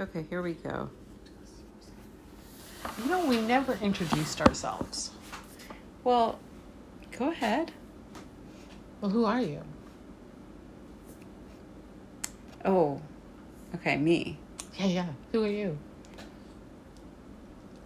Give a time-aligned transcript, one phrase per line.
[0.00, 0.90] Okay, here we go.
[2.98, 5.12] You know, we never introduced ourselves.
[6.02, 6.38] Well,
[7.16, 7.70] go ahead.
[9.00, 9.62] Well, who are you?
[12.64, 13.00] Oh,
[13.76, 14.38] okay, me.
[14.76, 15.06] Yeah, yeah.
[15.32, 15.78] Who are you?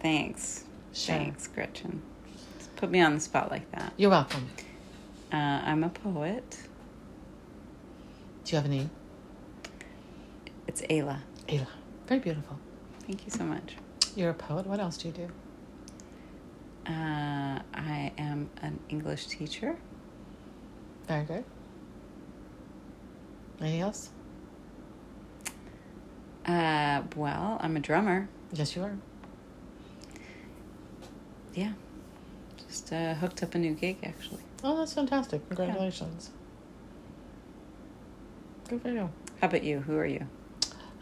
[0.00, 0.64] Thanks.
[0.92, 1.16] Sure.
[1.16, 2.00] Thanks, Gretchen.
[2.58, 3.92] Just put me on the spot like that.
[3.96, 4.48] You're welcome.
[5.32, 6.58] Uh, I'm a poet.
[8.44, 8.90] Do you have a name?
[10.66, 11.18] It's Ayla.
[11.48, 11.66] Ayla.
[12.08, 12.58] Very beautiful.
[13.06, 13.76] Thank you so much.
[14.16, 14.66] You're a poet.
[14.66, 15.28] What else do you do?
[16.90, 19.76] Uh, I am an English teacher.
[21.06, 21.44] Very good.
[23.60, 24.08] Anything else?
[26.46, 28.26] Uh, well, I'm a drummer.
[28.54, 28.96] Yes, you are.
[31.52, 31.72] Yeah.
[32.66, 34.40] Just uh, hooked up a new gig, actually.
[34.64, 35.46] Oh, that's fantastic.
[35.48, 36.30] Congratulations.
[38.66, 39.10] Good for you.
[39.42, 39.80] How about you?
[39.80, 40.26] Who are you?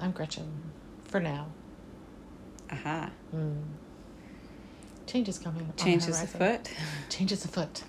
[0.00, 0.72] I'm Gretchen.
[1.08, 1.46] For now.
[2.70, 3.10] Aha.
[3.34, 3.62] Mm.
[5.06, 5.72] Change is coming.
[5.76, 6.68] Changes afoot.
[7.08, 7.82] Change is afoot.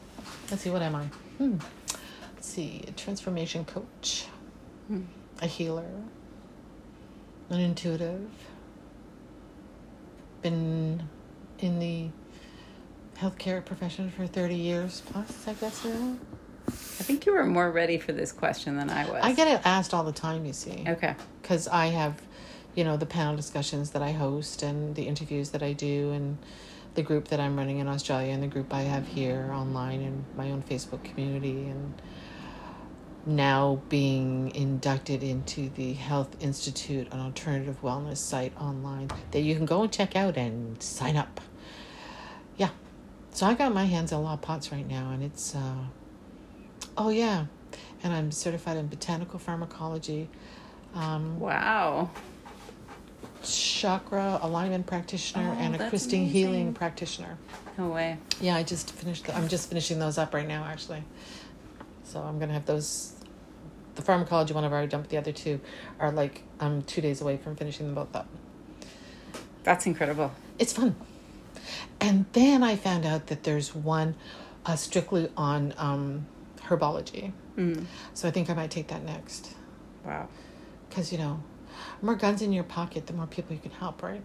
[0.51, 1.03] Let's see, what am I?
[1.39, 1.57] Hmm.
[2.35, 4.27] Let's see, a transformation coach,
[4.87, 5.01] Hmm.
[5.41, 5.89] a healer,
[7.49, 8.29] an intuitive,
[10.41, 11.07] been
[11.59, 12.09] in the
[13.19, 16.15] healthcare profession for 30 years plus, I guess now.
[16.67, 16.71] I
[17.03, 19.21] think you were more ready for this question than I was.
[19.23, 20.83] I get it asked all the time, you see.
[20.87, 21.15] Okay.
[21.41, 22.21] because I have,
[22.78, 26.38] you know, the panel discussions that I host and the interviews that I do and
[26.94, 30.23] the group that I'm running in Australia and the group I have here online and
[30.36, 32.00] my own Facebook community and
[33.25, 39.66] now being inducted into the Health Institute, an alternative wellness site online that you can
[39.66, 41.42] go and check out and sign up.
[42.58, 42.70] Yeah.
[43.31, 45.86] So I got my hands on a lot of pots right now and it's uh
[46.95, 47.48] oh yeah.
[48.03, 50.30] And I'm certified in botanical pharmacology
[50.94, 52.09] um, Wow.
[53.43, 56.33] Chakra alignment practitioner Oh, and a Christine amazing.
[56.33, 57.38] healing practitioner.
[57.77, 58.17] No way.
[58.41, 59.25] Yeah, I just finished.
[59.25, 61.03] The, I'm just finishing those up right now, actually.
[62.03, 63.14] So I'm gonna have those.
[63.95, 65.59] The pharmacology one I've already done, but the other two
[65.99, 68.27] are like I'm two days away from finishing them both up.
[69.64, 70.31] That's incredible.
[70.59, 70.95] It's fun.
[71.99, 74.15] And then I found out that there's one
[74.65, 76.25] uh, strictly on um,
[76.61, 77.31] herbology.
[77.58, 77.86] Mm.
[78.14, 79.54] So I think I might take that next.
[80.05, 80.27] Wow.
[80.87, 81.42] Because, you know,
[82.02, 84.21] more guns in your pocket, the more people you can help, right?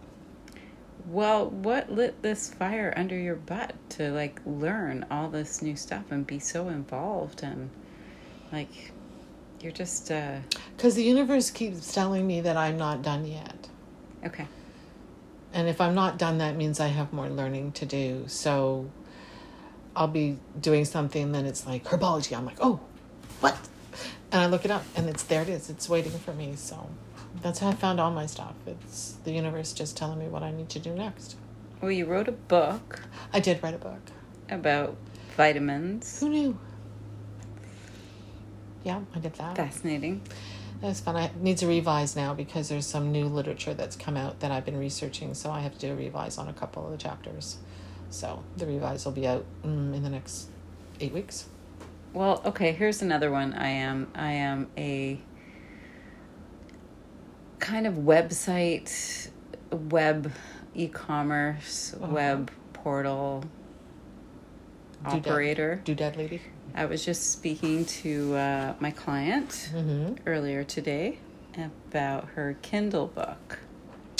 [1.06, 6.04] Well, what lit this fire under your butt to like learn all this new stuff
[6.10, 7.70] and be so involved and
[8.52, 8.92] like
[9.60, 10.38] you're just uh
[10.76, 13.68] Because the universe keeps telling me that I'm not done yet.
[14.24, 14.46] okay.
[15.54, 18.24] And if I'm not done, that means I have more learning to do.
[18.26, 18.90] So
[19.94, 22.34] I'll be doing something, then it's like herbology.
[22.34, 22.80] I'm like, oh,
[23.40, 23.58] what?
[24.30, 25.42] And I look it up, and it's there.
[25.42, 25.68] It is.
[25.68, 26.54] It's waiting for me.
[26.56, 26.88] So
[27.40, 28.54] that's how I found all my stuff.
[28.66, 31.36] It's the universe just telling me what I need to do next.
[31.80, 33.00] Well, you wrote a book
[33.32, 34.00] I did write a book.
[34.50, 34.96] about
[35.36, 36.20] vitamins.
[36.20, 36.58] Who knew?
[38.84, 39.56] Yeah, I did that.
[39.56, 40.22] Fascinating.
[40.80, 41.14] That's fun.
[41.16, 44.64] I need to revise now because there's some new literature that's come out that I've
[44.64, 45.34] been researching.
[45.34, 47.58] So I have to do a revise on a couple of the chapters.
[48.10, 50.48] So the revise will be out mm, in the next
[51.00, 51.46] eight weeks.
[52.12, 53.54] Well, okay, here's another one.
[53.54, 55.20] I am I am a
[57.62, 59.28] kind of website
[59.70, 60.30] web
[60.74, 62.12] e-commerce Uh-huh.
[62.12, 63.44] web portal
[65.04, 65.26] Doodad.
[65.26, 65.80] operator.
[65.84, 66.42] Doodad lady.
[66.74, 70.14] I was just speaking to uh, my client Mm-hmm.
[70.26, 71.18] earlier today
[71.56, 73.58] about her Kindle book.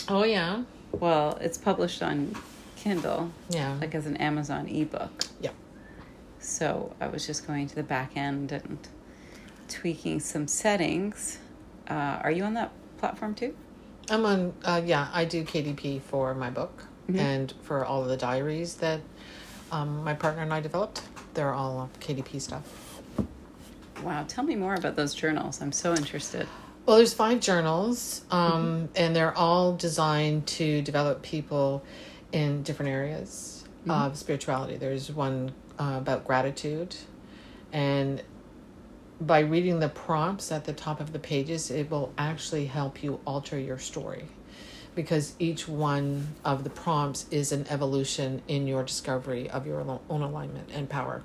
[0.09, 0.63] Oh yeah.
[0.93, 2.35] Well, it's published on
[2.77, 3.77] Kindle, Yeah.
[3.81, 5.25] like as an Amazon ebook.
[5.41, 5.51] yeah.
[6.39, 8.79] So I was just going to the back end and
[9.69, 11.39] tweaking some settings.
[11.89, 12.71] Uh, are you on that
[13.03, 13.53] platform too?
[14.09, 14.53] I'm on.
[14.65, 17.19] Uh, yeah, I do KDP for my book Mhm.
[17.19, 19.01] and for all of the diaries that
[19.73, 21.03] um, my partner and I developed.
[21.35, 22.63] They're all KDP stuff.
[24.05, 25.61] Wow, tell me more about those journals.
[25.61, 26.47] I'm so interested.
[26.87, 31.83] Well, there's five journals, um, and they're all designed to develop people
[32.33, 34.77] in different areas of spirituality.
[34.77, 36.95] There's one uh, about gratitude,
[37.73, 38.23] and
[39.27, 43.21] by reading the prompts at the top of the pages, it will actually help you
[43.25, 44.25] alter your story.
[44.95, 50.23] Because each one of the prompts is an evolution in your discovery of your own
[50.23, 51.23] alignment and power.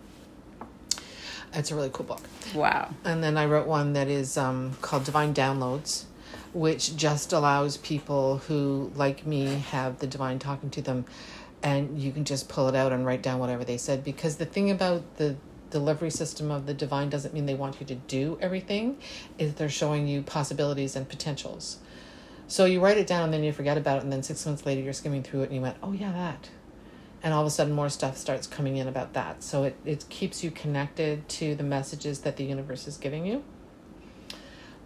[1.53, 2.21] It's a really cool book.
[2.53, 2.93] Wow.
[3.03, 6.05] And then I wrote one that is um, called Divine Downloads,
[6.53, 11.05] which just allows people who, like me, have the divine talking to them,
[11.63, 14.03] and you can just pull it out and write down whatever they said.
[14.03, 15.35] Because the thing about the
[15.69, 18.97] delivery system of the divine doesn't mean they want you to do everything,
[19.37, 21.77] is they're showing you possibilities and potentials.
[22.47, 24.65] So you write it down and then you forget about it, and then six months
[24.65, 26.49] later you're skimming through it and you went, oh, yeah, that.
[27.21, 29.43] And all of a sudden more stuff starts coming in about that.
[29.43, 33.43] So it, it keeps you connected to the messages that the universe is giving you.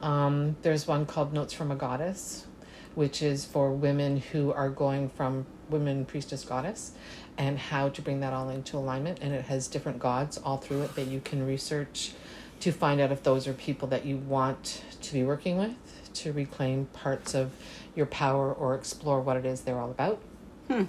[0.01, 2.47] Um, there's one called Notes from a Goddess,
[2.95, 6.91] which is for women who are going from women priestess goddess
[7.37, 9.19] and how to bring that all into alignment.
[9.21, 12.11] And it has different gods all through it that you can research
[12.59, 15.75] to find out if those are people that you want to be working with
[16.13, 17.51] to reclaim parts of
[17.95, 20.21] your power or explore what it is they're all about.
[20.67, 20.83] Hmm.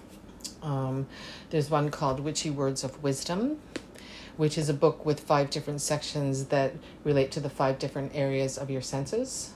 [0.63, 1.07] Um,
[1.51, 3.59] there's one called Witchy Words of Wisdom,
[4.37, 6.75] which is a book with five different sections that
[7.05, 9.53] relate to the five different areas of your senses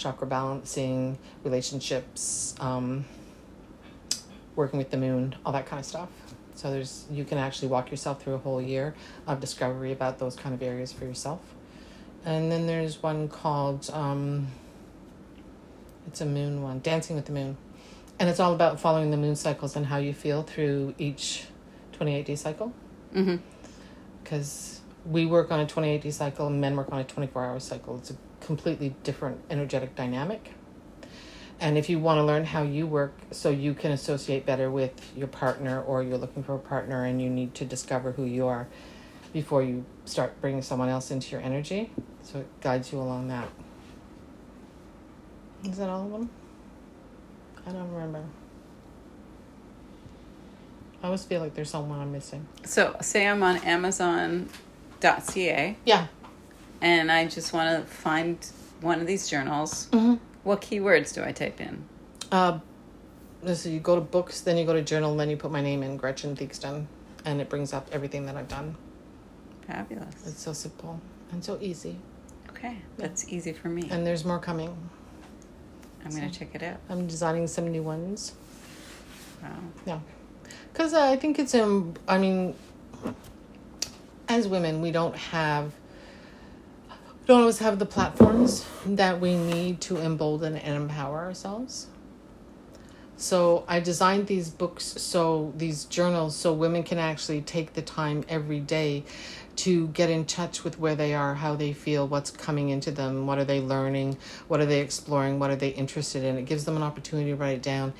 [0.00, 3.04] chakra balancing, relationships, um,
[4.60, 6.08] working with the moon, all that kind of stuff.
[6.54, 8.94] So there's you can actually walk yourself through a whole year
[9.26, 11.40] of discovery about those kind of areas for yourself.
[12.24, 14.48] And then there's one called um,
[16.06, 17.56] it's a moon one, Dancing with the Moon.
[18.18, 21.46] And it's all about following the moon cycles and how you feel through each
[21.92, 22.72] 28 day cycle.
[23.14, 23.36] Mm-hmm.
[24.22, 27.60] Because we work on a 28 day cycle, and men work on a 24 hour
[27.60, 27.96] cycle.
[27.96, 30.52] It's a completely different energetic dynamic.
[31.60, 35.12] And if you want to learn how you work so you can associate better with
[35.14, 38.46] your partner or you're looking for a partner and you need to discover who you
[38.46, 38.66] are
[39.34, 41.90] before you start bringing someone else into your energy.
[42.22, 43.46] So it guides you along that.
[45.64, 46.30] Is that all of them?
[47.66, 48.24] I don't remember.
[51.02, 52.46] I always feel like there's someone I'm missing.
[52.64, 54.48] So, say I'm on Amazon.ca
[55.84, 56.06] Yeah.
[56.80, 58.38] and I just want to find
[58.80, 59.88] one of these journals.
[59.92, 60.14] Mm-hmm.
[60.42, 61.84] What keywords do I type in?
[62.32, 62.60] Uh,
[63.52, 65.82] so you go to books, then you go to journal, then you put my name
[65.82, 66.86] in, Gretchen Theakston,
[67.24, 68.76] and it brings up everything that I've done.
[69.66, 70.14] Fabulous.
[70.26, 71.00] It's so simple
[71.32, 71.96] and so easy.
[72.48, 73.88] Okay, that's easy for me.
[73.90, 74.76] And there's more coming.
[76.04, 76.78] I'm going to check it out.
[76.88, 78.32] I'm designing 71s.
[79.42, 79.48] Wow.
[79.86, 80.00] Yeah.
[80.72, 82.54] Because uh, I think it's, um, I mean,
[84.28, 85.72] as women, we don't have,
[87.26, 91.86] don't always have the platforms that we need to embolden and empower ourselves.
[93.16, 98.24] So I designed these books, so these journals, so women can actually take the time
[98.28, 99.04] every day
[99.56, 103.26] to get in touch with where they are, how they feel, what's coming into them,
[103.26, 104.16] what are they learning,
[104.48, 106.38] what are they exploring, what are they interested in.
[106.38, 107.92] It gives them an opportunity to write it down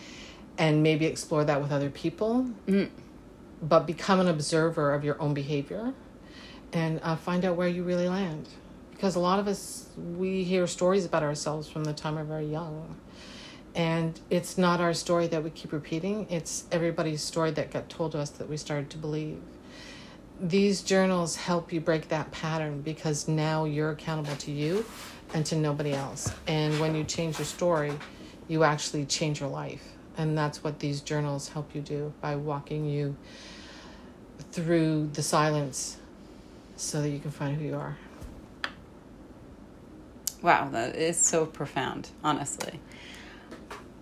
[0.57, 2.89] and maybe explore that with other people, Mm.
[3.63, 5.93] but become an observer of your own behavior
[6.73, 8.49] and uh, find out where you really land.
[9.01, 12.45] Because a lot of us, we hear stories about ourselves from the time we're very
[12.45, 12.97] young.
[13.75, 18.13] And it's not our story that we keep repeating, it's everybody's story that got told
[18.13, 19.41] to us that we started to believe.
[20.39, 24.85] These journals help you break that pattern because now you're accountable to you
[25.33, 26.31] and to nobody else.
[26.47, 27.95] And when you change your story,
[28.49, 29.95] you actually change your life.
[30.19, 33.17] And that's what these journals help you do by walking you
[34.53, 35.97] through the silence
[36.77, 37.97] so that you can find who you are.
[40.43, 42.81] Wow, that is so profound, honestly.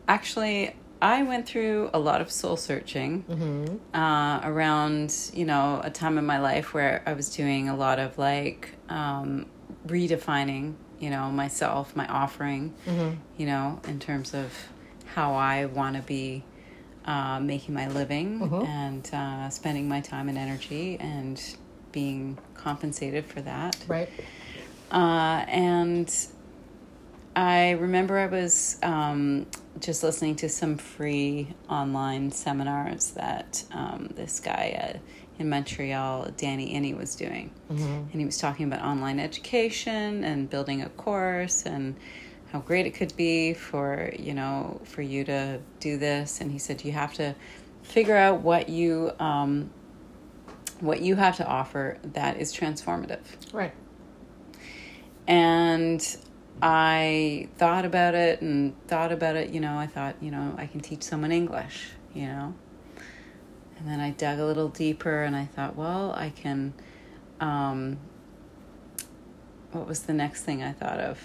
[0.07, 3.97] Actually, I went through a lot of soul searching Mm-hmm.
[3.97, 7.99] uh, around, you know, a time in my life where I was doing a lot
[7.99, 9.47] of like um,
[9.87, 13.15] redefining, you know, myself, my offering, Mm-hmm.
[13.37, 14.53] you know, in terms of
[15.15, 16.43] how I want to be
[17.05, 18.67] uh, making my living Mhm.
[18.67, 21.41] and uh, spending my time and energy and
[21.93, 23.77] being compensated for that.
[23.89, 24.11] Right.
[24.91, 26.15] Uh, and
[27.39, 29.47] I remember I was um,
[29.79, 34.99] just listening to some free online seminars that um, this guy uh,
[35.39, 37.53] in Montreal, Danny Iny, was doing.
[37.71, 37.85] Mm-hmm.
[37.85, 41.95] And he was talking about online education and building a course and
[42.51, 46.41] how great it could be for, you know, for you to do this.
[46.41, 47.37] And he said you have to
[47.85, 49.71] figure out what you um,
[50.81, 53.23] what you have to offer that is transformative.
[53.53, 53.75] Right.
[55.29, 56.19] And
[56.63, 60.67] I thought about it and thought about it, you know, I thought, you know, I
[60.67, 62.55] can teach someone English, you know.
[63.79, 66.75] And then I dug a little deeper and I thought, well, I can
[67.41, 67.99] um
[69.73, 71.21] what was the next thing I thought of?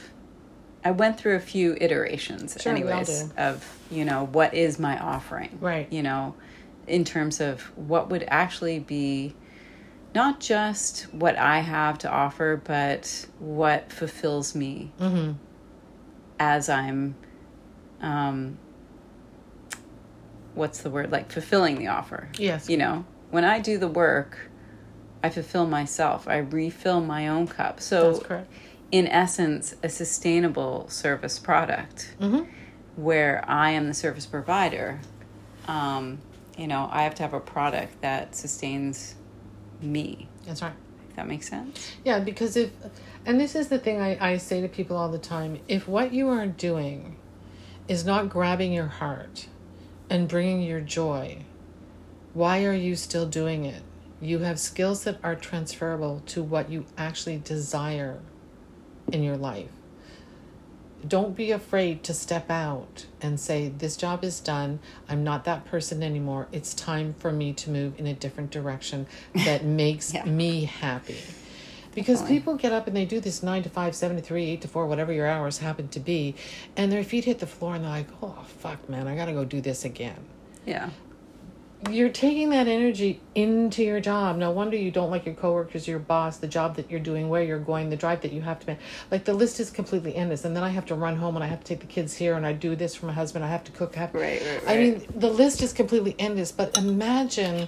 [0.83, 5.57] I went through a few iterations Sure, anyways of, you know, what is my offering?
[5.61, 5.91] Right.
[5.91, 6.35] You know,
[6.87, 9.33] in terms of what would actually be
[10.15, 15.33] not just what I have to offer, but what fulfills me Mm-hmm.
[16.39, 17.15] as I'm,
[18.01, 18.57] um,
[20.53, 21.11] what's the word?
[21.11, 22.29] Like fulfilling the offer.
[22.37, 22.69] Yes.
[22.69, 24.49] You know, when I do the work,
[25.23, 26.27] I fulfill myself.
[26.27, 27.79] I refill my own cup.
[27.79, 28.51] So, That's correct.
[28.91, 32.15] in essence, a sustainable service product.
[32.19, 32.49] Mm-hmm.
[32.95, 34.99] where I am the service provider,
[35.67, 36.19] um,
[36.57, 39.15] you know, I have to have a product that sustains
[39.83, 40.27] me.
[40.45, 40.73] That's right.
[41.09, 41.91] If that makes sense.
[42.03, 42.71] Yeah, because if,
[43.25, 46.13] and this is the thing I, I say to people all the time if what
[46.13, 47.17] you are doing
[47.87, 49.47] is not grabbing your heart
[50.09, 51.43] and bringing your joy,
[52.33, 53.83] why are you still doing it?
[54.21, 58.19] You have skills that are transferable to what you actually desire
[59.11, 59.69] in your life.
[61.07, 64.79] Don't be afraid to step out and say, This job is done.
[65.09, 66.47] I'm not that person anymore.
[66.51, 70.25] It's time for me to move in a different direction that makes Yeah.
[70.25, 71.17] me happy.
[71.95, 72.39] Because Definitely.
[72.39, 74.67] people get up and they do this nine to five, seven to three, eight to
[74.67, 76.33] four, whatever your hours happen to be,
[76.75, 79.45] and their feet hit the floor and they're like, oh, fuck, man, I gotta go
[79.45, 80.17] do this again
[80.65, 80.89] Yeah.
[81.89, 84.37] You're taking that energy into your job.
[84.37, 87.43] No wonder you don't like your coworkers, your boss, the job that you're doing, where
[87.43, 88.79] you're going, the drive that you have to make.
[89.11, 90.45] Like the list is completely endless.
[90.45, 92.35] And then I have to run home and I have to take the kids here
[92.35, 93.43] and I do this for my husband.
[93.43, 93.97] I have to cook.
[93.97, 96.51] I have Right, right, I mean, the list is completely endless.
[96.51, 97.67] But imagine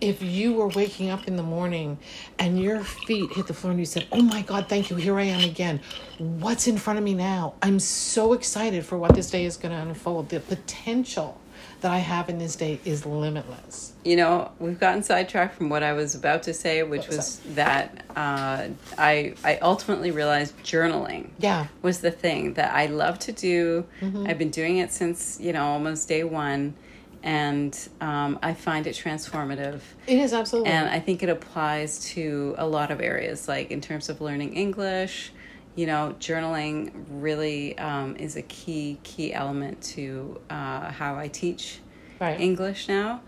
[0.00, 1.98] if you were waking up in the morning
[2.38, 4.96] and your feet hit the floor and you said, "Oh my God, thank you.
[4.96, 5.80] Here I am again.
[6.18, 7.54] What's in front of me now?
[7.62, 10.28] I'm so excited for what this day is going to unfold.
[10.28, 11.40] The potential."
[11.82, 13.92] That I have in this day is limitless.
[14.04, 17.40] You know, we've gotten sidetracked from what I was about to say, which was was
[17.54, 18.68] that uh,
[18.98, 21.66] I I ultimately realized journaling Yeah.
[21.82, 23.84] was the thing that I love to do.
[24.00, 24.26] Mm-hmm.
[24.26, 26.74] I've been doing it since you know almost day one,
[27.22, 29.80] and um, I find it transformative.
[30.06, 30.70] It is absolutely.
[30.70, 34.54] And I think it applies to a lot of areas, like in terms of learning
[34.54, 35.32] English.
[35.76, 41.80] You know, journaling really um, is a key key element to uh, how I teach
[42.20, 42.40] right.
[42.40, 43.20] English now.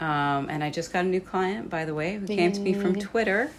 [0.00, 2.74] Um, and I just got a new client, by the way, who came to me
[2.74, 3.50] from Twitter.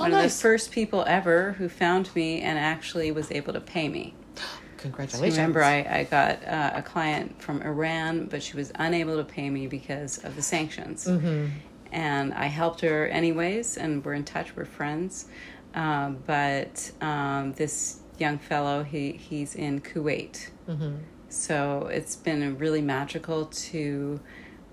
[0.00, 3.60] Oh, One of the first people ever who found me and actually was able to
[3.60, 4.14] pay me.
[4.78, 5.36] Congratulations.
[5.38, 9.48] Remember, I, I got uh, a client from Iran, but she was unable to pay
[9.50, 11.06] me because of the sanctions.
[11.06, 11.46] Mm-hmm.
[11.92, 15.26] And I helped her anyways, and we're in touch, we're friends.
[15.74, 20.48] Um, but um, this young fellow, he, he's in Kuwait.
[20.68, 20.96] Mm-hmm.
[21.28, 24.20] So it's been really magical to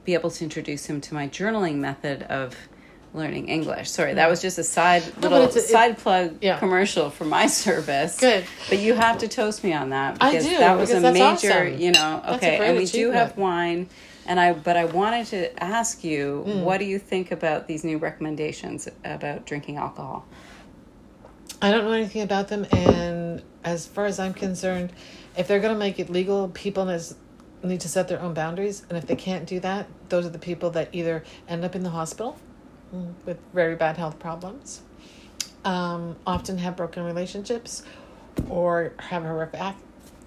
[0.05, 2.55] be able to introduce him to my journaling method of
[3.13, 3.89] learning English.
[3.89, 6.59] Sorry, that was just a side little it's a- it- side plug yeah.
[6.59, 8.19] commercial for my service.
[8.19, 8.45] Good.
[8.69, 11.21] But you have to toast me on that I because do, that was a major,
[11.51, 11.79] awesome.
[11.79, 13.89] you know, okay, and we do have wine
[14.27, 16.61] and I but I wanted to ask you Hmm.
[16.61, 20.25] what do you think about these new recommendations about drinking alcohol?
[21.61, 24.91] I don't know anything about them, and as far as I'm concerned,
[25.37, 26.85] if they're going to make it legal, people
[27.63, 30.39] need to set their own boundaries, and if they can't do that, those are the
[30.39, 32.35] people that either end up in the hospital
[33.25, 34.81] with very bad health problems,
[35.63, 37.83] um, often have broken relationships,
[38.49, 39.61] or have horrific,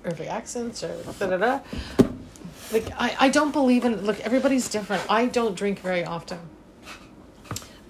[0.02, 1.60] horrific accents, or da da da.
[2.72, 4.20] Like I, I don't believe in look.
[4.20, 5.02] Everybody's different.
[5.10, 6.38] I don't drink very often.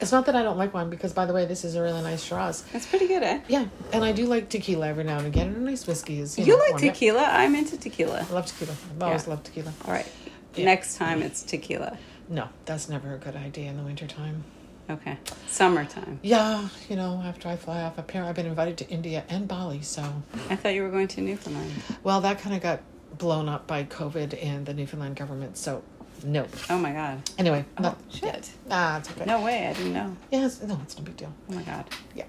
[0.04, 2.02] It's not that I don't like wine because, by the way, this is a really
[2.02, 2.60] nice Shiraz.
[2.72, 3.40] That's pretty good, eh?
[3.48, 5.46] Yeah, and I do like tequila every now and again.
[5.48, 6.38] And a nice whiskey is.
[6.38, 7.22] You, You know, like tequila?
[7.22, 8.26] I'm into tequila.
[8.28, 8.72] I love tequila.
[8.72, 9.30] I've always Yeah.
[9.30, 9.72] loved tequila.
[9.86, 10.06] All right.
[10.54, 10.66] Yeah.
[10.66, 11.96] Next time it's tequila.
[12.28, 14.44] No, that's never a good idea in the wintertime.
[14.90, 15.16] Okay.
[15.48, 16.20] Summertime.
[16.22, 19.80] Yeah, you know, after I fly off, apparently I've been invited to India and Bali.
[19.80, 20.02] So,
[20.50, 21.72] I thought you were going to Newfoundland.
[22.02, 22.82] well, that kind of got
[23.16, 25.56] blown up by COVID and the Newfoundland government.
[25.56, 25.82] So,
[26.24, 26.46] no.
[26.70, 27.30] Oh my god.
[27.38, 28.50] Anyway, Oh not, shit.
[28.70, 29.24] ah, it's okay.
[29.24, 30.16] No way, I didn't know.
[30.30, 31.32] Yeah, it's, no, it's no big deal.
[31.50, 31.84] Oh my god.
[32.14, 32.24] Yeah.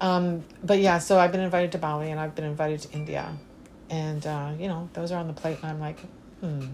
[0.00, 3.32] Um, but yeah, so I've been invited to Bali and I've been invited to India.
[3.90, 5.58] And, uh, you know, those are on the plate.
[5.62, 5.98] And I'm like,
[6.40, 6.66] hmm,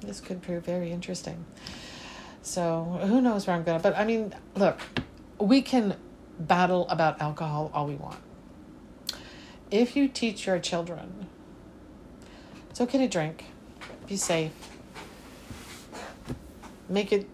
[0.00, 1.44] this could prove very interesting.
[2.42, 3.82] So who knows where I'm going to.
[3.82, 4.80] But I mean, look,
[5.38, 5.96] we can
[6.38, 8.18] battle about alcohol all we want.
[9.70, 11.26] If you teach your children,
[12.70, 13.44] it's okay to drink,
[14.06, 14.52] be safe,
[16.88, 17.26] make it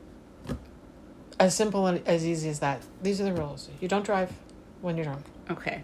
[1.39, 2.83] as simple and as easy as that.
[3.03, 3.69] These are the rules.
[3.81, 4.33] You don't drive
[4.81, 5.25] when you're drunk.
[5.51, 5.83] Okay.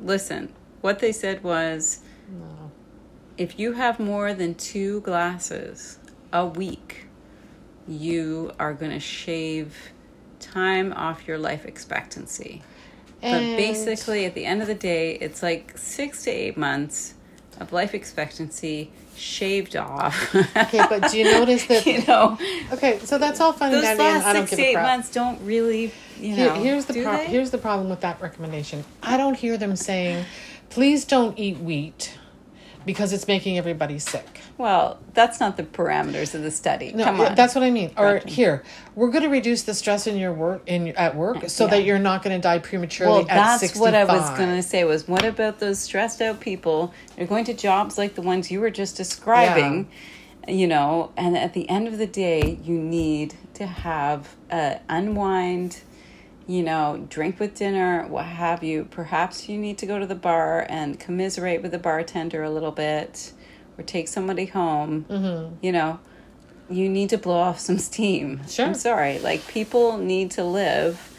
[0.00, 2.00] Listen, what they said was
[2.30, 2.70] No.
[3.36, 5.98] if you have more than two glasses
[6.32, 7.06] a week,
[7.88, 9.74] you are going to shave
[10.40, 12.62] time off your life expectancy.
[13.22, 17.14] But basically, at the end of the day, it's like six to eight months
[17.58, 20.34] of life expectancy shaved off.
[20.34, 22.38] Okay, but do you notice that- you know
[22.72, 24.64] Okay, so that's all fun those and dandy, and last I don't six give to
[24.64, 26.54] a eight months don't really, you Here- know.
[26.54, 28.84] here's the do pro- here's the problem with that recommendation.
[29.02, 30.24] I don't hear them saying,
[30.70, 32.12] "Please don't eat wheat.
[32.86, 34.40] Because it's making everybody sick.
[34.56, 36.92] Well, that's not the parameters of the study.
[36.92, 37.34] No, Come on.
[37.34, 37.90] that's what I mean.
[37.98, 38.62] Or here,
[38.94, 41.70] we're going to reduce the stress in your work in at work so Yeah.
[41.72, 43.80] that you're not going to die prematurely well, at that's 65.
[43.80, 46.94] what I was going to say was what about those stressed out people?
[47.16, 49.88] They're going to jobs like the ones you were just describing,
[50.46, 55.80] you know, and at the end of the day, you need to have a unwind,
[56.46, 58.86] you know, drink with dinner, what have you.
[58.90, 62.70] Perhaps you need to go to the bar and commiserate with the bartender a little
[62.72, 63.32] bit
[63.76, 65.54] or take somebody home, Mm-hmm.
[65.60, 65.98] you know.
[66.68, 68.40] You need to blow off some steam.
[68.48, 68.66] Sure.
[68.66, 69.18] I'm sorry.
[69.20, 71.12] Like people need to live.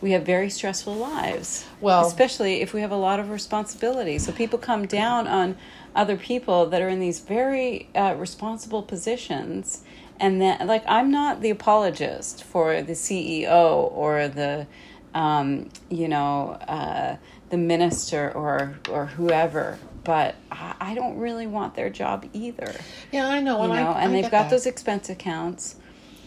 [0.00, 1.64] We have very stressful lives.
[1.80, 4.18] Well- especially if we have a lot of responsibility.
[4.18, 5.56] So people come down on
[5.94, 9.82] other people that are in these very uh, responsible positions.
[10.22, 14.66] And then, like, I'm not the apologist for the CEO or the,
[15.14, 17.16] um, you know, uh,
[17.50, 19.78] the minister or or whoever.
[20.04, 22.72] But I, I don't really want their job either
[23.12, 23.58] Yeah, I know.
[23.58, 24.50] you and know, I, and I they've got that.
[24.50, 25.76] those expense accounts,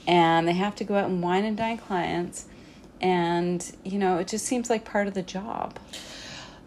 [0.07, 2.45] and they have to go out and wine and dine clients,
[3.01, 5.79] and you know, it just seems like part of the job.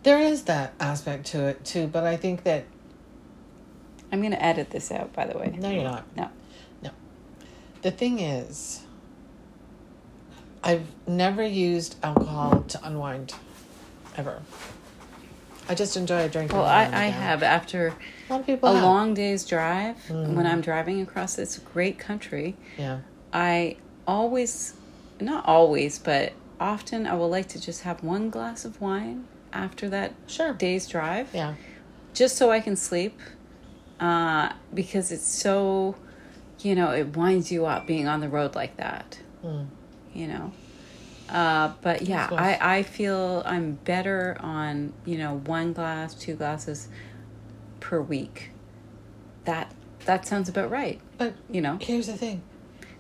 [0.03, 2.65] There is that aspect to it too, but I think that
[4.13, 5.55] I'm going to edit this out, by the way.
[5.59, 6.05] no, you're not.
[6.17, 6.31] No.
[7.83, 8.83] The thing is,
[10.63, 13.35] I've never used alcohol to unwind,
[14.17, 14.43] ever.
[15.69, 16.53] I just enjoy a drink.
[16.53, 18.83] Well, I, I have after A lot of people a have.
[18.83, 20.35] long day's drive Mm.
[20.35, 22.57] when I'm driving across this great country.
[22.79, 23.01] Yeah.
[23.33, 24.75] I always,
[25.21, 29.89] not always, but often I will like to just have one glass of wine after
[29.91, 30.53] that Sure.
[30.55, 31.29] day's drive.
[31.35, 31.55] Yeah.
[32.15, 33.17] just so I can sleep,
[34.01, 35.95] uh, because it's so,
[36.61, 39.67] you know, it winds you up being on the road like that, Mm.
[40.15, 40.53] you know.
[41.29, 42.79] Uh, but yeah, I.
[42.79, 46.89] I feel I'm better on, you know, one glass, two glasses
[47.81, 48.51] per week.
[49.45, 49.73] That
[50.07, 51.77] that sounds about right, But you know.
[51.83, 52.41] here's the thing.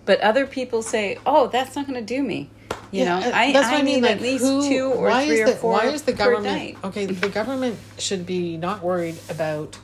[0.04, 2.50] But other people say, "Oh, that's not going to do me."
[2.90, 4.02] You Yeah, know, uh, I, that's I I mean.
[4.02, 6.12] Like, at least who, two or why three is or the, four Why is the
[6.12, 6.78] per government night.
[6.84, 7.06] okay?
[7.06, 9.78] The government should be not worried about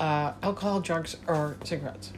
[0.00, 2.12] uh, alcohol, drugs, or cigarettes.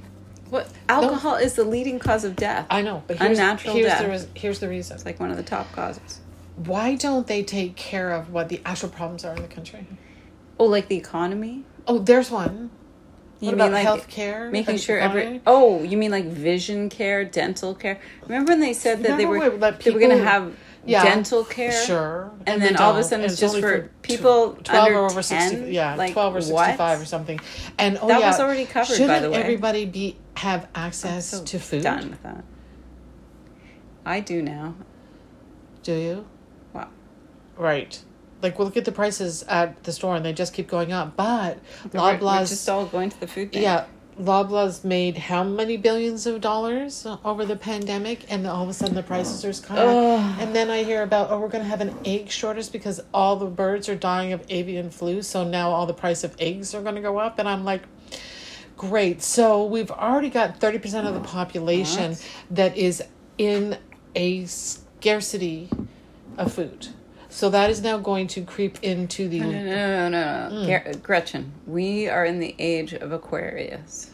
[0.51, 2.67] What alcohol is the leading cause of death.
[2.71, 4.03] I know, but here's, Unnatural here's death.
[4.03, 4.97] the res- here's the reason.
[4.97, 6.21] It's like one of the top causes.
[6.57, 9.87] Why don't they take care of what the actual problems are in the country?
[10.59, 11.65] Oh, like the economy?
[11.87, 12.71] Oh, there's one.
[13.41, 14.51] You what mean about like health care?
[14.51, 15.23] Making sure economy?
[15.23, 18.01] every oh, you mean like vision care, dental care?
[18.23, 21.05] Remember when they said that they were when, like, they were going to have Yeah,
[21.05, 21.71] dental care?
[21.71, 22.33] Sure.
[22.47, 25.05] And, they then all of a sudden and it's just for, people 12 under or
[25.05, 25.51] over 10?
[25.51, 27.01] 60 yeah like, 12 or 65 what?
[27.01, 27.39] or something
[27.79, 29.37] and oh That yeah was already covered, by shouldn't the way.
[29.37, 32.45] everybody be have access so to food Done with that.
[34.05, 34.75] I do now.
[35.83, 36.27] do you
[36.73, 36.89] Wow.
[37.57, 38.01] right
[38.43, 41.17] like well, look at the prices at the store and they just keep going up
[41.17, 41.59] but
[41.93, 43.63] We're, we're just all going to the food bank.
[43.63, 43.85] yeah
[44.21, 48.97] Loblaws made how many billions of dollars over the pandemic, and all of a sudden
[48.97, 49.77] the prices are sky.
[49.77, 50.37] Ugh.
[50.41, 53.37] And then I hear about oh, we're going to have an egg shortage because all
[53.37, 56.83] the birds are dying of avian flu, so now all the price of eggs are
[56.83, 57.39] going to go up.
[57.39, 57.83] And I'm like,
[58.79, 59.23] great.
[59.23, 62.17] So we've already got thirty percent of the population
[62.51, 63.03] that is
[63.37, 63.77] in
[64.15, 65.69] a scarcity
[66.39, 66.89] of food.
[67.29, 70.67] So that is now going to creep into the No, no, no, no, no.
[70.67, 71.03] Mm.
[71.03, 74.11] Gretchen, we are in the age of Aquarius.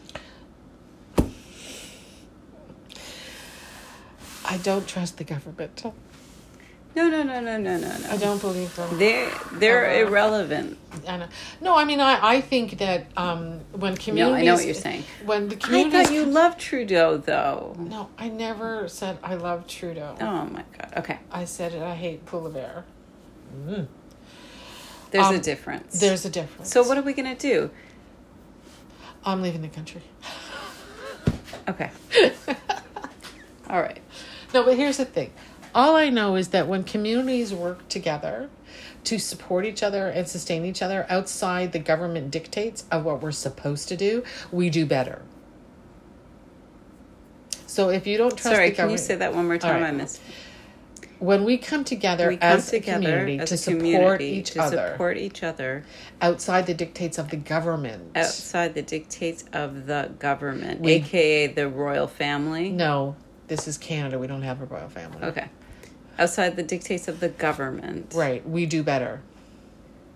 [4.47, 5.83] I don't trust the government.
[6.95, 8.09] No, no, no, no, no, no, no.
[8.09, 8.97] I don't believe them.
[8.97, 10.77] They're they're Uh, irrelevant.
[11.07, 11.27] I know.
[11.59, 14.33] No, I mean, I, I think that um, when communities.
[14.33, 14.39] No.
[14.39, 15.03] I know what you're saying.
[15.25, 15.93] When the communities.
[15.93, 17.75] I thought you loved Trudeau, though.
[17.77, 20.15] No, I never said I love Trudeau.
[20.21, 20.93] Oh my god.
[20.97, 22.83] Okay, I said it, I hate Boulevard.
[23.67, 23.87] Mm.
[25.11, 25.99] there's Um, a difference.
[25.99, 26.71] There's a difference.
[26.71, 27.71] So what are we gonna do?
[29.25, 30.01] I'm leaving the country.
[31.67, 31.89] Okay.
[33.69, 34.01] All right.
[34.53, 35.31] No, but here's the thing.
[35.75, 38.49] All I know is that when communities work together
[39.03, 43.33] to support each other and sustain each other outside the government dictates of what we're
[43.33, 45.21] supposed to do, we do better.
[47.67, 49.81] So if you don't trust Sorry, can you say that one more time?
[49.81, 49.89] right.
[49.89, 50.21] I missed.
[51.19, 54.25] when we come together We come as together a community as to a support community
[54.27, 55.83] each to other support each other
[56.21, 58.15] outside the dictates of the government.
[58.15, 62.69] outside the dictates of the government, We- aka the royal family.
[62.69, 64.17] No, this is Canada.
[64.17, 65.21] We don't have a royal family.
[65.23, 65.47] Okay.
[66.17, 68.13] Outside the dictates of the government.
[68.15, 69.21] Right, we do better.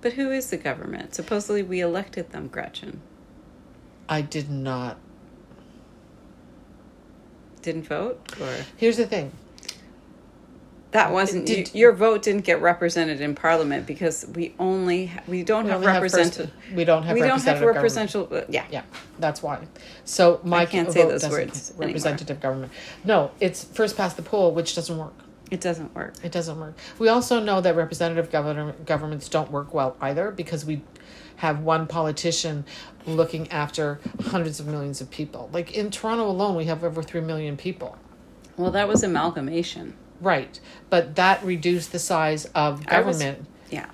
[0.01, 1.13] But who is the government?
[1.13, 3.01] Supposedly we elected them, Gretchen.
[4.07, 4.97] I did not.
[7.61, 8.19] Didn't vote?
[8.39, 9.31] Or Here's the thing.
[10.91, 15.43] that wasn't Did- you, your vote didn't get represented in parliament because we only we
[15.43, 18.49] don't We have only have first- representative we don't have we don't have representative government.
[18.49, 18.83] Uh, yeah Yeah,
[19.19, 19.59] that's why.
[20.05, 21.73] So my can't vote say those words.
[21.77, 22.71] Representative government.
[23.03, 25.13] No, it's first past the poll, which doesn't work.
[25.51, 26.75] It doesn't work It doesn't work.
[26.99, 30.81] We also know that representative government governments don't work well either because we
[31.37, 32.65] have one politician
[33.05, 35.49] looking after hundreds of millions of people.
[35.53, 37.97] Like in Toronto alone, we have over three million people.
[38.57, 40.59] well that was amalgamation Right,
[40.89, 43.45] but that reduced the size of I was- government.
[43.69, 43.85] yeah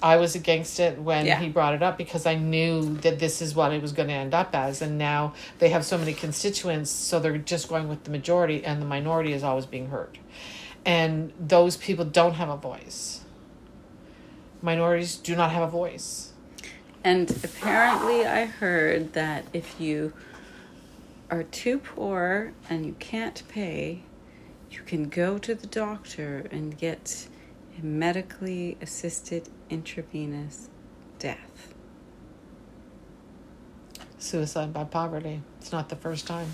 [0.00, 1.40] I was against it when Yeah.
[1.40, 4.14] he brought it up because I knew that this is what it was going to
[4.14, 4.80] end up as.
[4.80, 8.80] And now they have so many constituents, so they're just going with the majority, and
[8.80, 10.16] the minority is always being heard.
[10.84, 13.22] And those people don't have a voice.
[14.62, 16.32] Minorities do not have a voice.
[17.04, 20.12] and apparently i heard that if you
[21.30, 24.02] are too poor and you can't pay
[24.70, 27.28] you can go to the doctor and get
[27.80, 30.68] a medically assisted intravenous
[31.18, 31.72] death
[34.20, 35.40] Suicide by poverty.
[35.60, 36.48] It's not the first time.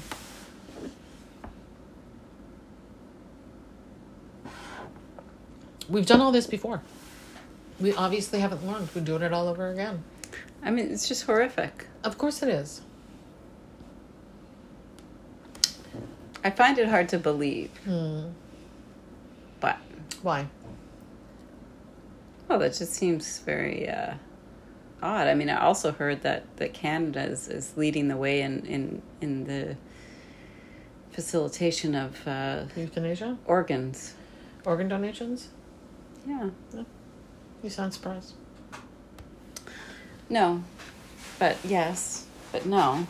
[5.89, 6.81] We've done all this before.
[7.81, 8.89] We obviously haven't learned.
[8.95, 10.03] We're doing it all over again.
[10.63, 11.87] I mean, it's just horrific.
[12.03, 12.81] Of course it is.
[16.43, 18.27] I find it hard to believe, Hmm.
[19.61, 19.79] but
[20.23, 20.47] Why?
[22.49, 24.15] well, that just seems very uh,
[25.03, 25.27] odd.
[25.27, 29.03] I mean, I also heard that, that Canada is, is leading the way in, in,
[29.23, 29.77] in the
[31.13, 33.39] facilitation of uh, Euthanasia?
[33.47, 34.13] organs.
[34.67, 35.49] Organ donations?
[36.27, 36.51] Yeah.
[37.63, 38.35] You sound surprised.
[40.29, 40.63] No,
[41.39, 43.07] but yes, but no.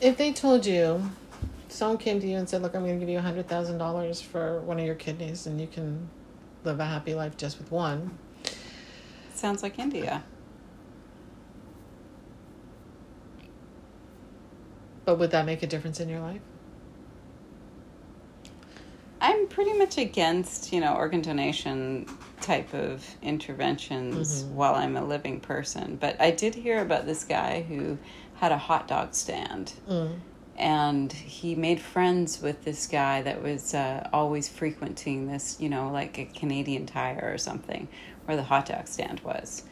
[0.00, 1.10] If they told you,
[1.68, 4.78] someone came to you and said, Look, I'm going to give you $100,000 for one
[4.78, 6.08] of your kidneys and you can
[6.64, 8.18] live a happy life just with one,
[9.34, 10.22] Sounds like India.
[15.04, 16.40] but would that make a difference in your life?
[19.20, 22.06] I'm pretty much against, you know, organ donation
[22.46, 24.50] type of interventions Mhm.
[24.52, 25.96] while I'm a living person.
[26.00, 27.98] But I did hear about this guy who
[28.36, 29.72] had a hot dog stand.
[29.88, 30.20] Mm.
[30.58, 35.90] and he made friends with this guy that was uh, always frequenting this, you know,
[35.90, 37.88] like a Canadian Tire or something,
[38.24, 39.64] where the hot dog stand was.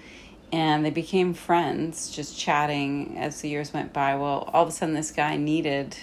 [0.53, 4.15] And they became friends, just chatting as the years went by.
[4.17, 5.97] Well, all of a sudden, this guy needed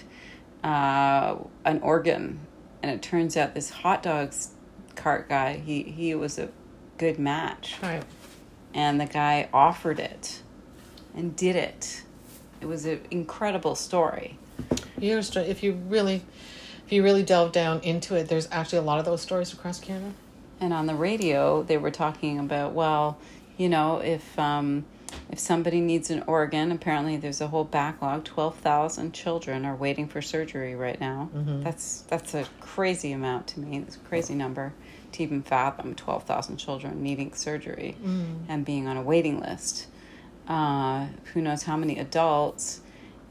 [0.64, 2.40] uh, an organ,
[2.82, 4.48] and it turns out this hot dogs
[4.96, 6.48] cart guy, he he was a
[6.98, 8.02] good match Right.
[8.74, 10.42] and the guy offered it
[11.14, 12.02] and did it.
[12.60, 14.38] It was an incredible story.
[14.98, 16.22] You're if you really,
[16.86, 19.80] if you really delve down into it, there's actually a lot of those stories across
[19.80, 20.12] Canada.
[20.60, 23.18] And on the radio, they were talking about well,
[23.56, 24.84] you know, if um,
[25.32, 28.22] if somebody needs an organ, apparently there's a whole backlog.
[28.24, 31.30] Twelve thousand children are waiting for surgery right now.
[31.64, 33.78] That's that's a crazy amount to me.
[33.78, 34.74] It's a crazy number
[35.12, 35.94] to even fathom.
[35.94, 37.96] Twelve thousand children needing surgery
[38.48, 39.86] and being on a waiting list.
[40.46, 42.80] Uh, who knows how many adults?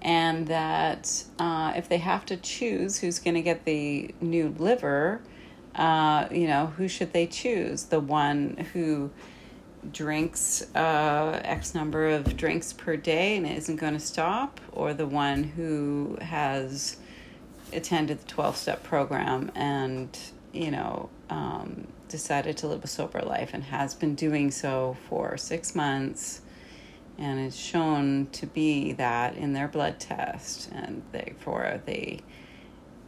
[0.01, 5.21] And that uh, if they have to choose who's going to get the new liver,
[5.75, 7.83] uh, you know, who should they choose?
[7.85, 9.11] The one who
[9.91, 15.07] drinks uh, X number of drinks per day and isn't going to stop, or the
[15.07, 16.97] one who has
[17.73, 20.17] attended the 12 step program and,
[20.51, 25.37] you know, um, decided to live a sober life and has been doing so for
[25.37, 26.41] six months
[27.17, 32.19] and is shown to be that in their blood test, and therefore they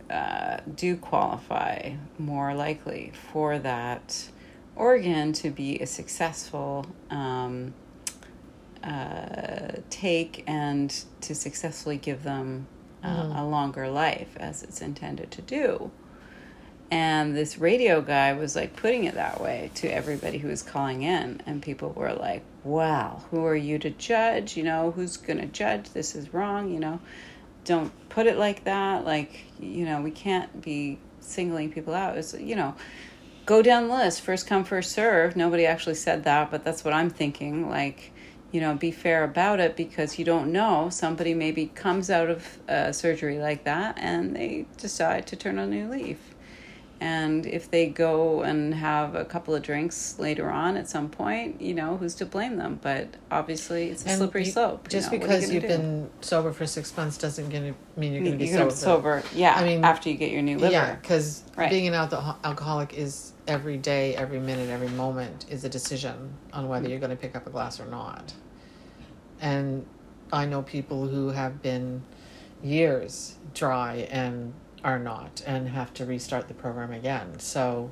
[0.09, 4.29] uh, do qualify more likely for that
[4.75, 7.73] organ to be a successful um,
[8.83, 12.67] uh, take and to successfully give them
[13.03, 15.91] uh, a longer life as it's intended to do.
[16.91, 21.01] And this radio guy was like putting it that way to everybody who was calling
[21.01, 21.41] in.
[21.45, 24.55] And people were like, wow, who are you to judge?
[24.55, 25.89] You know, who's going to judge?
[25.89, 26.71] This is wrong.
[26.71, 26.99] You know,
[27.65, 29.05] don't put it like that.
[29.05, 32.15] Like, you know, we can't be singling people out.
[32.17, 32.75] It's, you know,
[33.45, 35.35] go down list, first come, first serve.
[35.35, 37.69] Nobody actually said that, but that's what I'm thinking.
[37.69, 38.11] Like,
[38.51, 40.89] you know, be fair about it because you don't know.
[40.89, 45.89] Somebody maybe comes out of surgery like that and they decide to turn a new
[45.89, 46.32] leaf
[47.03, 51.59] and if they go and have a couple of drinks later on at some point,
[51.61, 52.79] you know, who's to blame them?
[52.81, 54.87] But obviously, it's a And slippery you- slope.
[54.87, 55.67] you Just know, because you you've do?
[55.67, 58.71] been sober for six months doesn't gonna mean you're going to be sober.
[58.71, 59.23] sober.
[59.35, 60.71] Yeah, I mean- after you get your new liver.
[60.71, 61.69] Yeah, because Right.
[61.69, 66.69] being an alcohol- alcoholic is every day, every minute, every moment is a decision on
[66.69, 68.31] whether you're going to pick up a glass or not.
[69.41, 69.85] And
[70.31, 72.03] I know people who have been
[72.63, 77.39] years dry and are not and have to restart the program again.
[77.39, 77.91] So,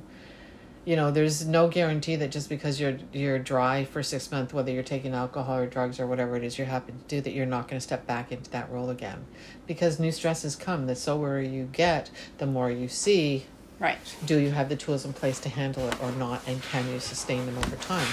[0.84, 4.72] you know, there's no guarantee that just because you're you're dry for six months, whether
[4.72, 7.46] you're taking alcohol or drugs or whatever it is you're happy to do, that you're
[7.46, 9.24] not going to step back into that role again,
[9.66, 10.86] because new stresses come.
[10.86, 13.46] The soberer you get, the more you see.
[13.78, 13.98] Right.
[14.26, 17.00] Do you have the tools in place to handle it or not, and can you
[17.00, 18.08] sustain them over time?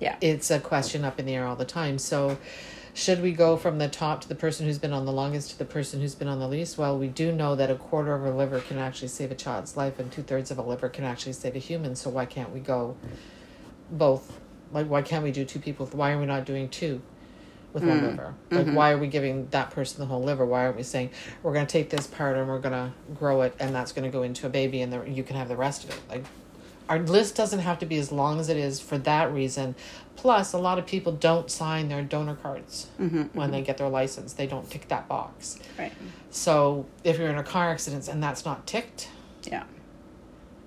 [0.00, 0.16] Yeah.
[0.20, 1.98] It's a question up in the air all the time.
[1.98, 2.38] So,
[2.94, 5.58] should we go from the top to the person who's been on the longest to
[5.58, 6.78] the person who's been on the least?
[6.78, 9.76] Well, we do know that a quarter of a liver can actually save a child's
[9.76, 11.96] life, and two thirds of a liver can actually save a human.
[11.96, 12.96] So why can't we go
[13.90, 14.40] both?
[14.72, 15.86] Like, why can't we do two people?
[15.86, 17.02] Why are we not doing two
[17.72, 18.34] with one mm, liver?
[18.52, 18.74] Like, mm-hmm.
[18.76, 20.46] why are we giving that person the whole liver?
[20.46, 21.10] Why aren't we saying
[21.42, 24.04] we're going to take this part and we're going to grow it, and that's going
[24.04, 26.00] to go into a baby, and the, you can have the rest of it?
[26.08, 26.24] Like,
[26.88, 29.74] our list doesn't have to be as long as it is for that reason.
[30.16, 33.50] Plus, a lot of people don't sign their donor cards mm-hmm, when mm-hmm.
[33.52, 34.34] they get their license.
[34.34, 35.58] They don't tick that box.
[35.78, 35.92] Right.
[36.30, 39.08] So, if you're in a car accident and that's not ticked,
[39.44, 39.64] Yeah.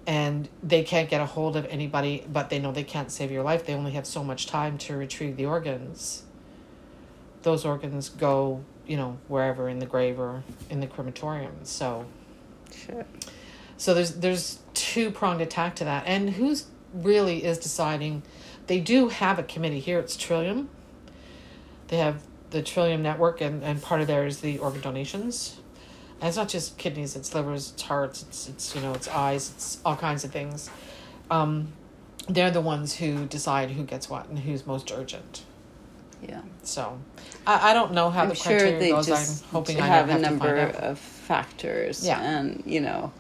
[0.06, 3.44] and they can't get a hold of anybody, but they know they can't save your
[3.44, 6.24] life, they only have so much time to retrieve the organs.
[7.44, 11.60] Those organs go, you know, wherever in the grave or in the crematorium.
[11.64, 12.06] So,
[12.76, 13.08] Shit.
[13.78, 18.24] So there's there's two pronged attack to that, and who's really is deciding?
[18.68, 20.00] They do have a committee here.
[20.00, 20.70] It's Trillium.
[21.88, 25.58] They have the Trillium Network, and, and part of there is the organ donations.
[26.20, 29.52] And it's not just kidneys; it's livers, it's hearts, it's it's you know, it's eyes,
[29.52, 30.70] it's all kinds of things.
[31.30, 31.74] Um,
[32.28, 35.44] they're the ones who decide who gets what and who's most urgent.
[36.22, 36.42] Yeah.
[36.64, 37.00] So,
[37.46, 39.08] I, I don't know how I'm the sure they goes.
[39.08, 42.06] just I'm hoping I have a have to number of factors.
[42.06, 42.20] Yeah.
[42.20, 43.12] And, you know,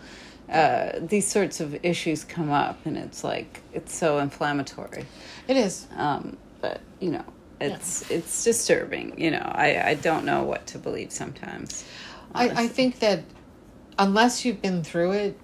[0.51, 5.05] uh, these sorts of issues come up and it's like, it's so inflammatory.
[5.47, 5.87] It is.
[5.95, 7.25] Um, but, you know,
[7.59, 9.19] it's it's disturbing.
[9.19, 11.83] You know, I, I don't know what to believe sometimes.
[12.35, 13.23] I, I think that
[13.97, 15.39] unless you've been through it,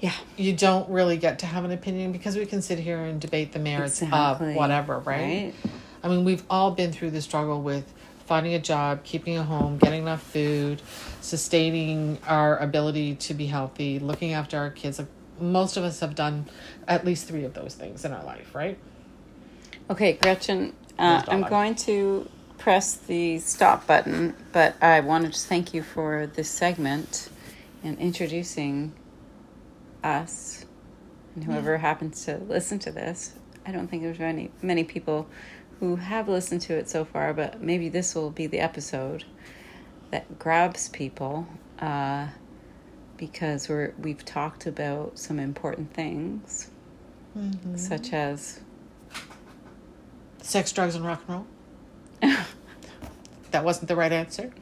[0.00, 0.12] Yeah.
[0.36, 3.52] you don't really get to have an opinion because we can sit here and debate
[3.52, 4.50] the merits Exactly.
[4.50, 5.52] of whatever, right?
[6.04, 7.92] I mean, we've all been through the struggle with
[8.32, 10.80] finding a job, keeping a home, getting enough food,
[11.20, 14.98] sustaining our ability to be healthy, looking after our kids.
[15.38, 16.46] Most of us have done
[16.88, 18.78] at least three of those things in our life, right?
[19.90, 25.74] Okay, Gretchen, uh, I'm going to press the stop button, but I wanted to thank
[25.74, 27.28] you for this segment
[27.84, 28.94] and introducing
[30.02, 30.64] us
[31.34, 33.34] and whoever happens to listen to this.
[33.66, 35.28] I don't think there's any many people
[35.82, 39.24] who have listened to it so far, but maybe this will be the episode
[40.12, 41.44] that grabs people
[41.80, 42.28] uh,
[43.16, 46.70] because we're we've talked about some important things,
[47.74, 48.60] such as
[50.42, 51.44] Sex, drugs, and rock and
[52.20, 52.36] roll.
[53.50, 54.52] that wasn't the right answer.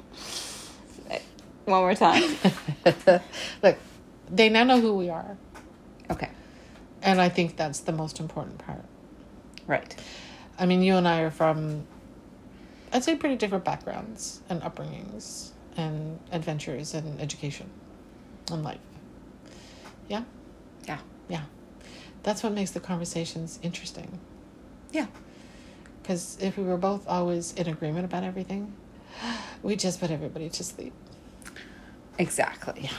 [1.67, 2.23] one more time.
[3.63, 3.77] Look,
[4.31, 5.37] they now know who we are.
[6.11, 6.31] Okay.
[7.03, 8.85] And I think that's the most important part.
[9.67, 9.95] Right.
[10.61, 11.87] I mean, you and I are from,
[12.93, 17.71] I'd say, pretty different backgrounds and upbringings and adventures and education
[18.53, 18.79] and life.
[20.07, 20.25] Yeah?
[20.87, 20.99] Yeah.
[21.29, 21.45] Yeah.
[22.25, 24.21] That's what makes the conversations interesting.
[24.93, 25.07] Yeah.
[26.03, 28.75] Because if we were both always in agreement about everything,
[29.63, 30.93] we just put everybody to sleep.
[32.19, 32.83] Exactly.
[32.83, 32.91] Yeah.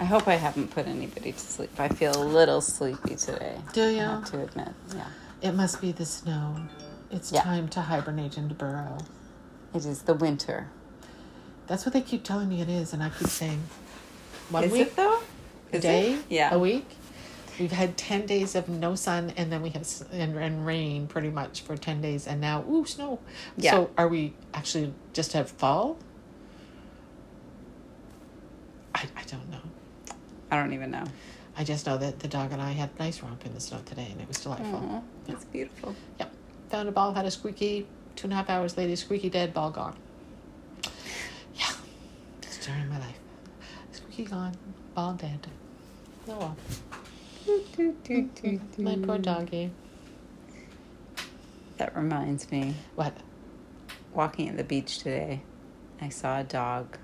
[0.00, 1.70] I hope I haven't put anybody to sleep.
[1.78, 3.58] I feel a little sleepy today.
[3.72, 4.02] Do I ya?
[4.02, 4.72] have to admit.
[4.92, 5.04] Yeah.
[5.44, 6.56] It must be the snow.
[7.10, 7.42] It's Yeah.
[7.42, 8.96] time to hibernate and burrow.
[9.74, 10.68] It is the winter.
[11.66, 13.62] That's what they keep telling me it is, and I keep saying,
[14.48, 15.20] one is week, it though?
[15.70, 16.24] a Is day, It?
[16.30, 16.54] Yeah.
[16.54, 16.96] a week.
[17.60, 21.30] We've had ten days of no sun, and then we have and, and rain pretty
[21.30, 23.20] much for ten days, and now ooh snow.
[23.58, 23.72] Yeah.
[23.72, 25.98] So are we actually just have fall?
[28.94, 29.60] I I don't know.
[30.50, 31.04] I don't even know.
[31.56, 33.78] I just know that the dog and I had a nice romp in the snow
[33.84, 34.76] today, and it was delightful.
[34.76, 35.94] Aw, that's beautiful.
[36.18, 36.32] Yep.
[36.70, 37.86] Found a ball, had a squeaky.
[38.16, 39.96] Two and a half hours later, squeaky dead, ball gone.
[41.54, 41.70] Yeah.
[42.48, 43.18] Story of my life.
[43.92, 44.56] Squeaky gone,
[44.94, 45.46] ball dead.
[46.28, 46.56] Oh well.
[48.78, 49.70] My poor doggy.
[51.76, 52.74] That reminds me.
[52.94, 53.16] What?
[54.14, 55.42] Walking at the beach today,
[56.00, 56.96] I saw a dog,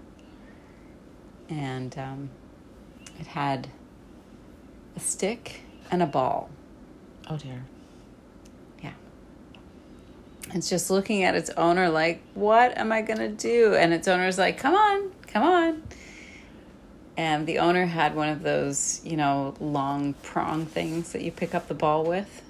[1.48, 2.30] and um,
[3.18, 3.68] it had
[4.96, 6.50] a stick, and a ball.
[7.28, 7.64] Oh dear.
[8.82, 8.92] Yeah.
[10.52, 13.74] It's just looking at its owner like, what am I going to do?
[13.74, 15.82] And its owner's like, come on, come on.
[17.16, 21.54] And the owner had one of those, you know, long prong things that you pick
[21.54, 22.42] up the ball with.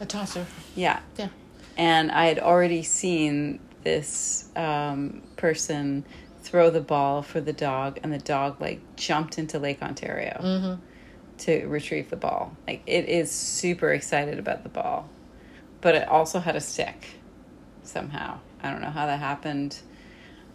[0.00, 0.46] A tosser.
[0.74, 1.00] Yeah.
[1.16, 1.28] Yeah.
[1.76, 6.04] And I had already seen this um, person
[6.42, 10.80] throw the ball for the dog, and the dog like jumped into Lake Ontario Mm-hmm.
[11.38, 12.56] To retrieve the ball.
[12.66, 15.08] Like it is super excited about the ball,
[15.80, 17.06] but it also had a stick
[17.82, 18.38] somehow.
[18.62, 19.78] I don't know how that happened,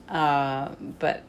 [0.08, 1.24] uh, but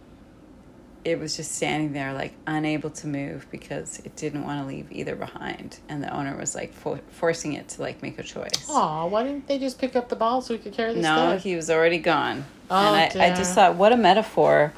[1.02, 4.86] it was just standing there like unable to move because it didn't want to leave
[4.92, 8.66] either behind, and the owner was like for- forcing it to like make a choice.
[8.68, 11.30] Aw, why didn't they just pick up the ball so we could carry the No,
[11.32, 11.42] stick?
[11.42, 12.44] he was already gone.
[12.70, 14.72] Oh, and I, I just thought, what a metaphor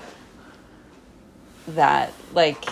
[1.68, 2.64] that, like,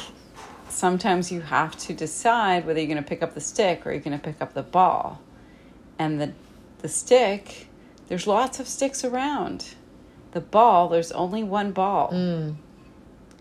[0.81, 4.01] sometimes you have to decide whether you're going to pick up the stick or you're
[4.01, 5.21] going to pick up the ball.
[5.99, 6.33] And the,
[6.79, 7.69] the stick,
[8.09, 9.75] there's lots of sticks around.
[10.33, 12.11] The ball, there's only one ball.
[12.11, 12.57] Mm.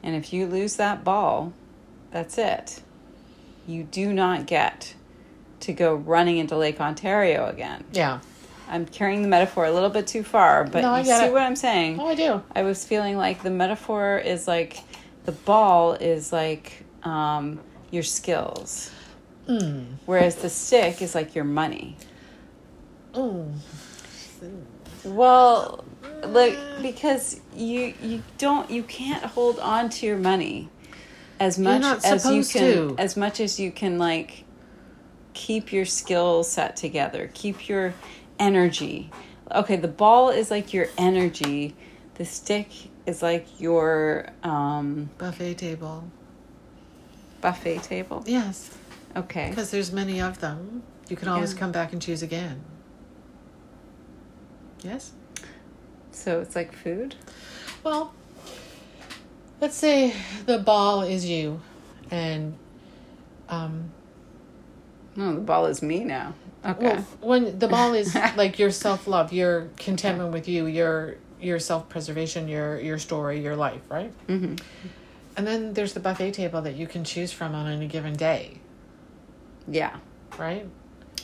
[0.04, 1.54] And if you lose that ball,
[2.12, 2.82] that's it.
[3.66, 4.96] You do not get
[5.62, 7.86] to go running into Lake Ontario again.
[7.94, 8.20] Yeah.
[8.68, 11.32] I'm carrying the metaphor a little bit too far, but No, you see it.
[11.32, 12.00] what I'm saying?
[12.00, 12.44] Oh, I do.
[12.54, 14.80] I was feeling like the metaphor is like
[15.26, 17.60] the ball is like um,
[17.92, 18.92] your skills,
[19.48, 19.86] Mm.
[20.06, 21.96] whereas the stick is like your money.
[23.14, 23.54] Mm.
[25.04, 25.84] Well,
[26.24, 30.70] like because you you don't you can't hold on to your money
[31.40, 32.96] as much as you can to.
[32.98, 34.44] as much as you can like
[35.34, 37.94] keep your skills set together, keep your
[38.38, 39.10] energy.
[39.54, 41.76] Okay, the ball is like your energy.
[42.16, 42.70] The stick
[43.06, 46.04] is like your um, Buffet table.
[47.42, 48.24] Buffet table.
[48.26, 48.72] Yes,
[49.16, 49.50] Okay.
[49.50, 50.84] because there's many of them.
[51.10, 51.60] You can always Yeah.
[51.60, 52.62] come back and choose again.
[54.84, 55.12] Yes?
[56.12, 57.16] So it's like food.
[57.84, 58.14] Well,
[59.62, 60.14] let's say
[60.46, 61.62] the ball is you,
[62.12, 62.56] and
[63.50, 63.92] um,
[65.16, 66.34] No, the ball is me now.
[66.66, 66.86] Okay.
[66.96, 71.60] well, when the ball is like your self love, your contentment with you, your your
[71.60, 74.12] self preservation, your your story, your life, right?
[74.28, 74.56] hmm
[75.40, 78.60] And then there's the buffet table that you can choose from on any given day,
[79.70, 79.96] Yeah.
[80.38, 80.68] right?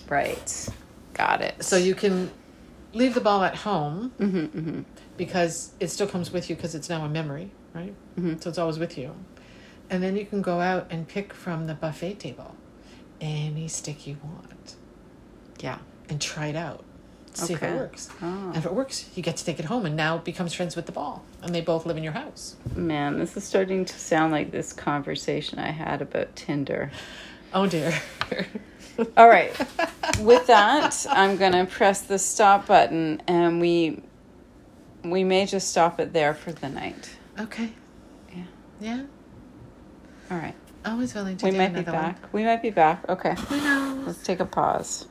[0.07, 0.69] Right.
[1.13, 1.61] Got it.
[1.61, 2.31] So you can
[2.93, 4.81] leave the ball at home hmm hmm
[5.17, 7.93] because it still comes with you because it's now a memory, right?
[8.17, 8.41] Mhm.
[8.41, 9.13] So it's always with you.
[9.89, 12.55] And then you can go out and pick from the buffet table
[13.19, 14.75] any stick you want
[15.59, 15.79] Yeah.
[16.07, 16.85] and try it out.
[17.37, 18.09] See if it works.
[18.21, 18.25] Oh.
[18.47, 20.75] And if it works, you get to take it home and now it becomes friends
[20.75, 21.23] with the ball.
[21.43, 22.55] And they both live in your house.
[22.75, 26.91] Man, this is starting to sound like this conversation I had about Tinder.
[27.53, 27.93] Oh dear.
[29.17, 29.53] All right.
[30.21, 34.01] With that, I'm going to press the stop button and we
[35.03, 37.09] we may just stop it there for the night.
[37.39, 37.71] okay.
[38.33, 38.43] Yeah.
[38.79, 39.03] Yeah.
[40.31, 40.55] All right.
[40.85, 42.01] Always willing to We might be another one.
[42.13, 42.33] back.
[42.33, 43.07] We might be back.
[43.09, 43.35] Okay.
[43.35, 44.07] Who knows?
[44.07, 45.07] Let's take a pause.